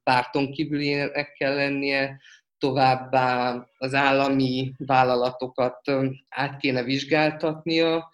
[0.02, 2.20] párton kívülinek kell lennie,
[2.58, 5.80] továbbá az állami vállalatokat
[6.28, 8.10] át kéne vizsgáltatnia,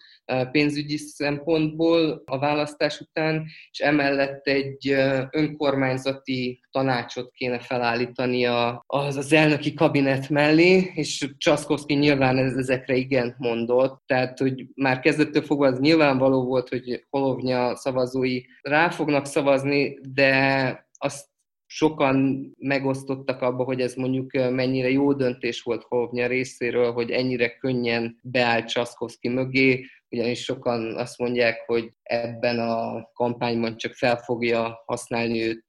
[0.51, 4.95] pénzügyi szempontból a választás után, és emellett egy
[5.31, 8.45] önkormányzati tanácsot kéne felállítani
[8.85, 15.43] az, az elnöki kabinet mellé, és Csaszkowski nyilván ezekre igen mondott, tehát hogy már kezdettől
[15.43, 21.29] fogva az nyilvánvaló volt, hogy Holovnya szavazói rá fognak szavazni, de azt
[21.73, 28.19] sokan megosztottak abba, hogy ez mondjuk mennyire jó döntés volt Hovnya részéről, hogy ennyire könnyen
[28.23, 35.41] beállt Csaszkowski mögé, ugyanis sokan azt mondják, hogy ebben a kampányban csak fel fogja használni
[35.41, 35.65] őt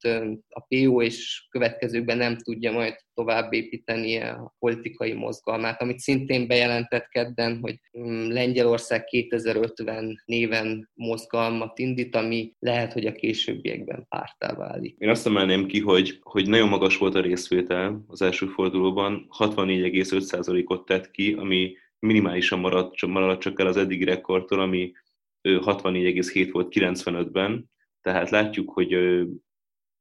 [0.49, 7.07] a PO, és következőkben nem tudja majd tovább építeni a politikai mozgalmát, amit szintén bejelentett
[7.09, 14.97] kedden, hogy mm, Lengyelország 2050 néven mozgalmat indít, ami lehet, hogy a későbbiekben pártá válik.
[14.99, 20.85] Én azt emelném ki, hogy, hogy nagyon magas volt a részvétel az első fordulóban, 64,5%-ot
[20.85, 21.73] tett ki, ami
[22.07, 24.93] minimálisan maradt, maradt csak el az eddigi rekordtól, ami
[25.43, 28.93] 64,7 volt 95-ben, tehát látjuk, hogy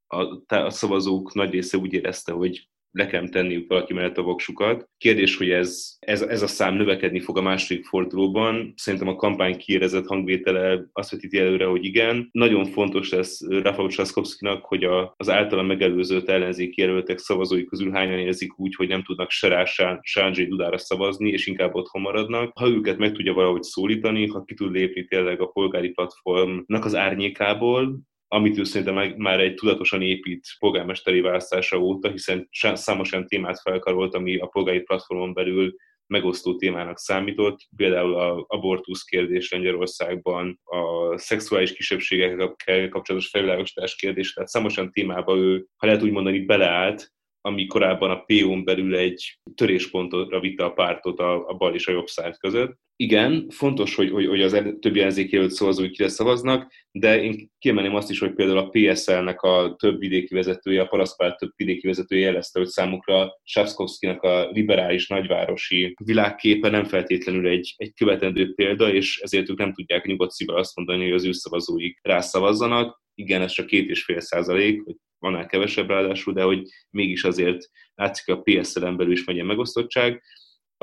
[0.07, 4.89] a, szavazók nagy része úgy érezte, hogy le kell tenniük valaki mellett a voksukat.
[4.97, 8.73] Kérdés, hogy ez, ez, ez a szám növekedni fog a második fordulóban.
[8.75, 12.29] Szerintem a kampány kiérezett hangvétele azt vetíti előre, hogy igen.
[12.31, 18.19] Nagyon fontos lesz Rafał Trzaskowskinak, hogy a, az általa megelőzött ellenzéki jelöltek szavazói közül hányan
[18.19, 19.65] érzik úgy, hogy nem tudnak se rá,
[20.01, 22.51] Sánzsé Dudára szavazni, és inkább otthon maradnak.
[22.55, 26.95] Ha őket meg tudja valahogy szólítani, ha ki tud lépni tényleg a polgári platformnak az
[26.95, 27.99] árnyékából,
[28.33, 34.15] amit ő szerintem már egy tudatosan épít polgármesteri választása óta, hiszen számos olyan témát felkarolt,
[34.15, 35.75] ami a polgári platformon belül
[36.07, 44.49] megosztó témának számított, például a abortusz kérdés Lengyelországban, a szexuális kisebbségekkel kapcsolatos felvilágosítás kérdés, tehát
[44.49, 49.39] számos olyan témába ő, ha lehet úgy mondani, beleállt, ami korábban a PO-n belül egy
[49.55, 52.79] töréspontra vitte a pártot a, a bal és a jobb szárt között.
[53.01, 54.99] Igen, fontos, hogy, hogy, hogy az többi
[55.29, 59.99] jelölt szavazói kire szavaznak, de én kiemelném azt is, hogy például a PSL-nek a több
[59.99, 66.69] vidéki vezetője, a paraszpárt több vidéki vezetője jelezte, hogy számukra Sapszkowski-nak a liberális nagyvárosi világképe
[66.69, 71.03] nem feltétlenül egy, egy követendő példa, és ezért ők nem tudják nyugodt szívvel azt mondani,
[71.03, 73.01] hogy az ő szavazóik rászavazzanak.
[73.15, 77.69] Igen, ez csak két és fél százalék, vagy annál kevesebb ráadásul, de hogy mégis azért
[77.95, 80.21] látszik a PSL-en belül is megyen megosztottság.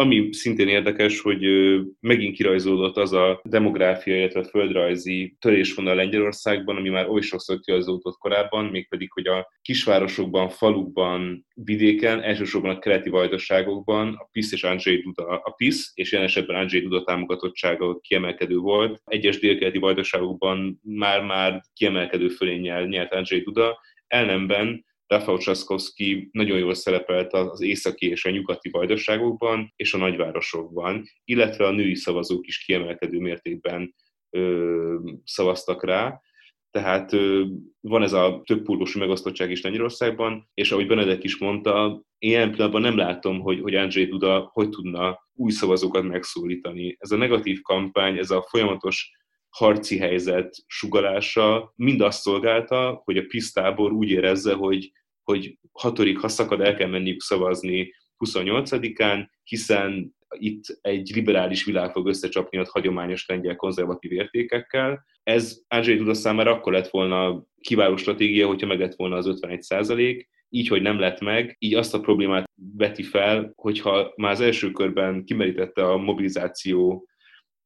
[0.01, 1.45] Ami szintén érdekes, hogy
[2.01, 8.65] megint kirajzódott az a demográfia, illetve földrajzi törésvonal Lengyelországban, ami már oly sokszor kirajzódott korábban,
[8.65, 15.27] mégpedig, hogy a kisvárosokban, falukban, vidéken, elsősorban a keleti vajdaságokban a PISZ és Andrzej Duda,
[15.27, 19.01] a PISZ és jelen esetben Andrzej Duda támogatottsága kiemelkedő volt.
[19.05, 27.33] Egyes délkeleti vajdaságokban már-már kiemelkedő fölénnyel nyert Andrzej Duda, ellenben Rafał Trzaskowski nagyon jól szerepelt
[27.33, 33.19] az északi és a nyugati vajdaságokban és a nagyvárosokban, illetve a női szavazók is kiemelkedő
[33.19, 33.95] mértékben
[34.31, 36.21] ö, szavaztak rá.
[36.71, 37.45] Tehát ö,
[37.81, 38.67] van ez a több
[38.99, 43.75] megosztottság is Lengyelországban, és ahogy Benedek is mondta, én jelen pillanatban nem látom, hogy, hogy
[43.75, 46.97] Andrzej Duda hogy tudna új szavazókat megszólítani.
[46.99, 49.11] Ez a negatív kampány, ez a folyamatos
[49.49, 56.29] harci helyzet sugalása mind azt szolgálta, hogy a pisztábor úgy érezze, hogy, hogy hatodik, ha
[56.29, 57.93] szakad, el kell menniük szavazni
[58.25, 65.05] 28-án, hiszen itt egy liberális világ fog összecsapni a hagyományos lengyel konzervatív értékekkel.
[65.23, 69.63] Ez Ázsai Duda számára akkor lett volna kiváló stratégia, hogyha meg lett volna az 51
[69.63, 74.41] százalék, így, hogy nem lett meg, így azt a problémát veti fel, hogyha már az
[74.41, 77.08] első körben kimerítette a mobilizáció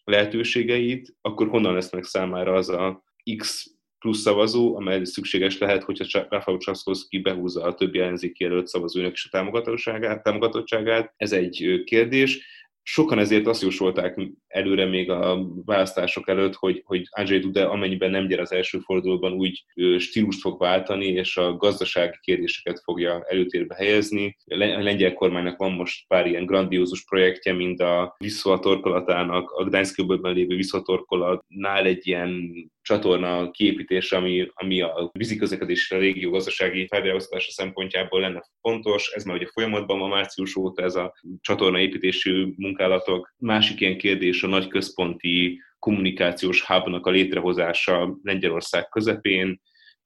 [0.04, 3.04] lehetőségeit, akkor honnan lesz meg számára az a
[3.36, 3.66] X
[3.98, 9.24] plusz szavazó, amely szükséges lehet, hogyha Rafał Trzaskowski behúzza a többi ellenzéki jelölt szavazónak is
[9.24, 11.14] a támogatottságát.
[11.16, 12.46] Ez egy kérdés
[12.82, 18.26] sokan ezért azt jósolták előre még a választások előtt, hogy, hogy Andrzej Duda amennyiben nem
[18.26, 19.64] gyere az első fordulóban úgy
[19.98, 24.36] stílust fog váltani, és a gazdasági kérdéseket fogja előtérbe helyezni.
[24.46, 30.34] A lengyel kormánynak van most pár ilyen grandiózus projektje, mint a Viszva torkolatának, a Gdańsk-öbölben
[30.34, 37.50] lévő Viszva torkolatnál egy ilyen csatorna kiépítése, ami, ami a víziközlekedés a régió gazdasági felvilágosítása
[37.50, 39.10] szempontjából lenne fontos.
[39.10, 43.34] Ez már ugye folyamatban van március óta ez a csatorna építésű munkálatok.
[43.38, 49.60] Másik ilyen kérdés a nagy központi kommunikációs hubnak a létrehozása Lengyelország közepén.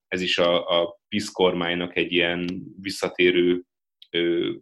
[0.07, 3.63] Ez is a, a PISZ kormánynak egy ilyen visszatérő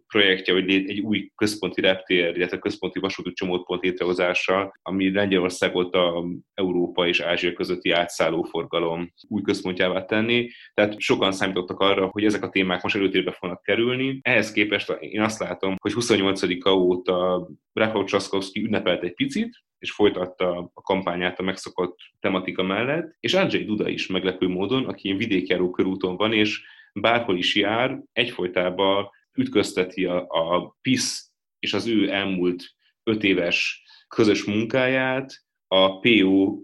[0.06, 7.06] projektje, hogy egy új központi reptér, illetve központi vasúti csomópont létrehozása, ami Lengyelországot a Európa
[7.06, 10.48] és Ázsia közötti átszállóforgalom új központjává tenni.
[10.74, 14.18] Tehát sokan számítottak arra, hogy ezek a témák most előtérbe fognak kerülni.
[14.22, 20.70] Ehhez képest én azt látom, hogy 28-a óta Rafał Trzaskowski ünnepelt egy picit, és folytatta
[20.74, 26.16] a kampányát a megszokott tematika mellett, és Andrzej Duda is meglepő módon, aki vidékjáró körúton
[26.16, 26.62] van, és
[26.92, 32.64] bárhol is jár, egyfolytában ütközteti a, a PISZ és az ő elmúlt
[33.02, 35.44] öt éves közös munkáját.
[35.68, 36.58] A PO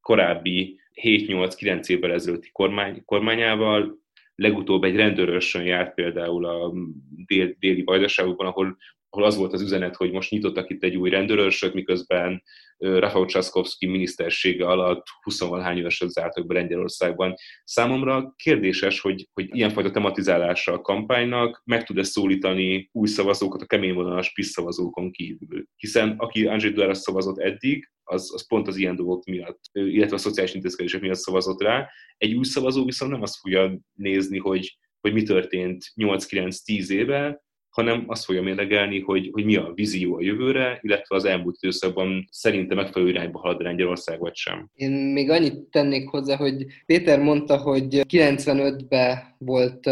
[0.00, 3.98] korábbi 7-8-9 évvel ezelőtti kormány, kormányával,
[4.38, 6.72] legutóbb egy rendőrösön járt például a
[7.26, 8.76] dél, déli vajdaságokban, ahol
[9.10, 12.42] ahol az volt az üzenet, hogy most nyitottak itt egy új rendőrörsöt, miközben
[12.78, 17.34] Rafał Csaszkowski minisztersége alatt 20 hány őrsöt zártak be Lengyelországban.
[17.64, 23.94] Számomra kérdéses, hogy, hogy ilyenfajta tematizálása a kampánynak meg tud-e szólítani új szavazókat a kemény
[23.94, 25.64] vonalas PISZ szavazókon kívül.
[25.76, 30.18] Hiszen aki Andrzej Dudára szavazott eddig, az, az pont az ilyen dolgok miatt, illetve a
[30.18, 31.88] szociális intézkedések miatt szavazott rá.
[32.16, 38.04] Egy új szavazó viszont nem azt fogja nézni, hogy, hogy mi történt 8-9-10 éve, hanem
[38.06, 42.74] azt fogja mérlegelni, hogy, hogy mi a vízió a jövőre, illetve az elmúlt időszakban szerinte
[42.74, 44.70] megfelelő irányba halad Lengyelország, vagy sem.
[44.74, 49.90] Én még annyit tennék hozzá, hogy Péter mondta, hogy 95-ben volt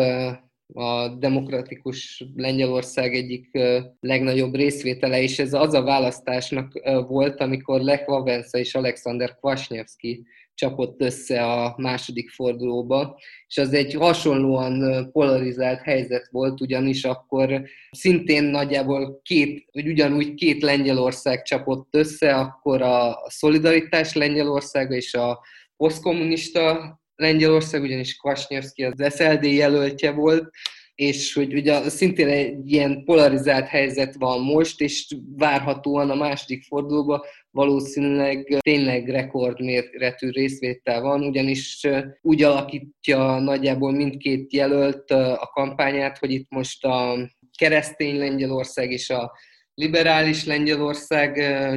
[0.75, 3.59] a demokratikus Lengyelország egyik
[4.01, 6.73] legnagyobb részvétele, és ez az a választásnak
[7.09, 13.95] volt, amikor Lech Wałęsa és Alexander Kwasniewski csapott össze a második fordulóba, és az egy
[13.95, 22.35] hasonlóan polarizált helyzet volt, ugyanis akkor szintén nagyjából két, vagy ugyanúgy két Lengyelország csapott össze,
[22.35, 25.41] akkor a Szolidaritás Lengyelországa és a
[25.77, 30.51] posztkommunista Lengyelország, ugyanis Kwasniewski az SLD jelöltje volt,
[30.95, 37.21] és hogy ugye szintén egy ilyen polarizált helyzet van most, és várhatóan a második fordulóban
[37.51, 41.87] valószínűleg tényleg rekordméretű részvétel van, ugyanis
[42.23, 47.17] úgy alakítja nagyjából mindkét jelölt a kampányát, hogy itt most a
[47.59, 49.33] keresztény Lengyelország és a
[49.77, 51.35] liberális Lengyelország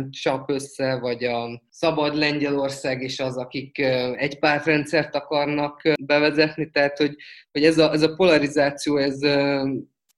[0.09, 3.77] csap össze, vagy a szabad Lengyelország és az, akik
[4.15, 7.15] egy pártrendszert akarnak bevezetni, tehát hogy,
[7.51, 9.19] hogy ez, a, ez a polarizáció, ez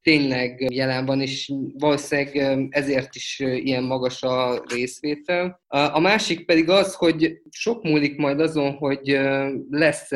[0.01, 2.36] tényleg jelen van, és valószínűleg
[2.69, 5.61] ezért is ilyen magas a részvétel.
[5.67, 9.19] A másik pedig az, hogy sok múlik majd azon, hogy
[9.69, 10.11] lesz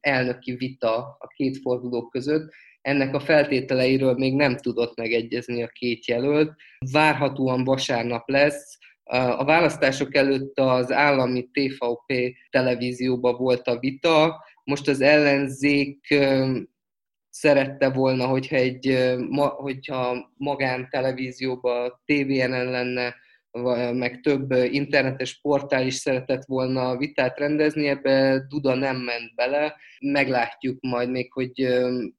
[0.00, 2.52] elnöki vita a két forduló között,
[2.86, 6.52] ennek a feltételeiről még nem tudott megegyezni a két jelölt.
[6.92, 8.78] Várhatóan vasárnap lesz.
[9.38, 16.14] A választások előtt az állami TVP televízióban volt a vita, most az ellenzék
[17.30, 19.14] szerette volna, hogyha egy
[19.56, 23.14] hogyha magán televízióban, TVN-en lenne,
[23.92, 29.76] meg több internetes portál is szeretett volna vitát rendezni, ebbe Duda nem ment bele.
[30.00, 31.68] Meglátjuk majd még, hogy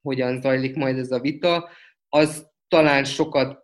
[0.01, 1.69] hogyan zajlik majd ez a vita.
[2.09, 3.61] Az talán sokat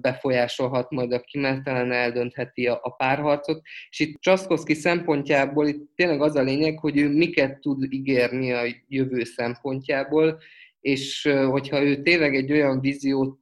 [0.00, 6.36] befolyásolhat majd a kimenetelen eldöntheti a, a párharcot, és itt Csaszkowski szempontjából itt tényleg az
[6.36, 10.38] a lényeg, hogy ő miket tud ígérni a jövő szempontjából,
[10.86, 13.38] és hogyha ő tényleg egy olyan víziót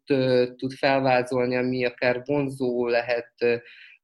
[0.56, 3.32] tud felvázolni, ami akár vonzó lehet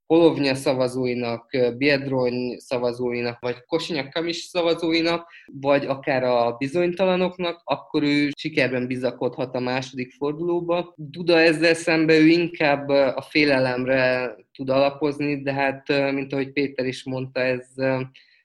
[0.07, 8.87] Holovnya szavazóinak, Biedrony szavazóinak, vagy Kosinyak Kamis szavazóinak, vagy akár a bizonytalanoknak, akkor ő sikerben
[8.87, 10.95] bizakodhat a második fordulóba.
[10.97, 17.05] Duda ezzel szemben ő inkább a félelemre tud alapozni, de hát, mint ahogy Péter is
[17.05, 17.67] mondta, ez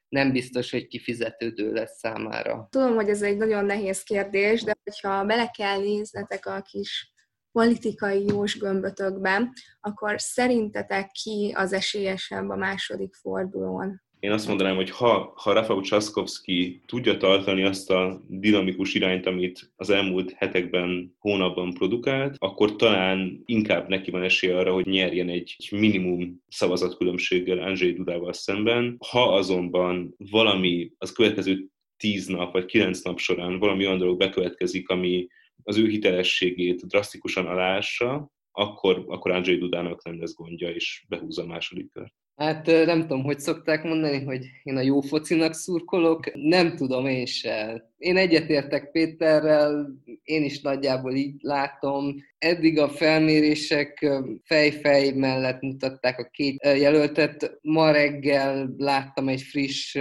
[0.10, 2.68] nem biztos, hogy kifizetődő lesz számára.
[2.70, 7.14] Tudom, hogy ez egy nagyon nehéz kérdés, de hogyha bele kell néznetek a kis
[7.52, 14.05] politikai jós gömbötökben, akkor szerintetek ki az esélyesebb a második fordulón?
[14.26, 19.72] Én azt mondanám, hogy ha, ha Rafał Csaszkowski tudja tartani azt a dinamikus irányt, amit
[19.76, 25.68] az elmúlt hetekben, hónapban produkált, akkor talán inkább neki van esélye arra, hogy nyerjen egy
[25.72, 28.98] minimum szavazatkülönbséggel Andrzej Dudával szemben.
[29.10, 31.68] Ha azonban valami az következő
[31.98, 35.28] tíz nap vagy kilenc nap során valami olyan dolog bekövetkezik, ami
[35.64, 41.48] az ő hitelességét drasztikusan alássa, akkor, akkor Andrzej Dudának nem lesz gondja, és behúzza a
[41.48, 42.14] második kört.
[42.36, 46.34] Hát nem tudom, hogy szokták mondani, hogy én a jó focinak szurkolok.
[46.34, 47.90] Nem tudom én se.
[47.98, 49.88] Én egyetértek Péterrel,
[50.24, 52.16] én is nagyjából így látom.
[52.38, 54.10] Eddig a felmérések
[54.44, 57.58] fej-fej mellett mutatták a két jelöltet.
[57.62, 59.98] Ma reggel láttam egy friss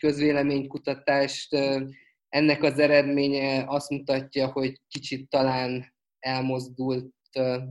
[0.00, 1.56] közvéleménykutatást.
[2.28, 7.12] Ennek az eredménye azt mutatja, hogy kicsit talán elmozdult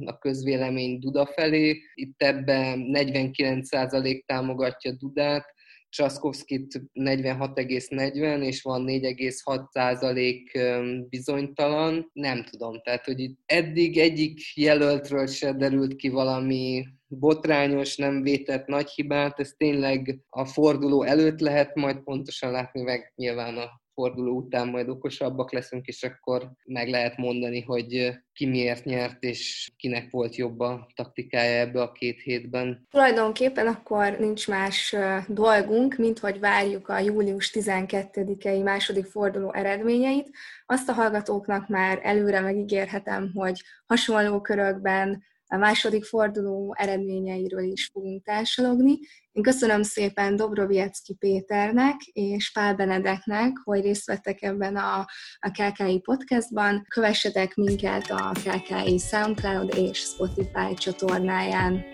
[0.05, 1.81] a közvélemény Duda felé.
[1.93, 5.45] Itt ebben 49% támogatja Dudát,
[5.89, 12.09] Csaszkowskit 46,40, és van 4,6% bizonytalan.
[12.13, 18.65] Nem tudom, tehát hogy itt eddig egyik jelöltről se derült ki valami botrányos, nem vétett
[18.65, 24.35] nagy hibát, ez tényleg a forduló előtt lehet majd pontosan látni, meg nyilván a forduló
[24.35, 30.09] után majd okosabbak leszünk, és akkor meg lehet mondani, hogy ki miért nyert, és kinek
[30.09, 32.87] volt jobb a taktikája ebbe a két hétben.
[32.89, 34.95] Tulajdonképpen akkor nincs más
[35.27, 40.29] dolgunk, mint hogy várjuk a július 12-i második forduló eredményeit.
[40.65, 48.23] Azt a hallgatóknak már előre megígérhetem, hogy hasonló körökben a második forduló eredményeiről is fogunk
[48.23, 48.99] társalogni.
[49.33, 54.99] Én köszönöm szépen Dobroviecki Péternek és Pál Benedeknek, hogy részt vettek ebben a,
[55.39, 56.85] a KKI podcastban.
[56.87, 61.85] Kövessetek minket a KKI SoundCloud és Spotify csatornáján.